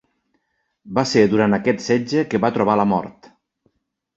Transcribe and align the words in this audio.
Va 0.99 1.03
ser 1.11 1.23
durant 1.33 1.57
aquest 1.59 1.85
setge 1.89 2.25
que 2.33 2.41
va 2.47 2.53
trobar 2.59 2.79
la 2.83 2.87
mort. 2.95 3.31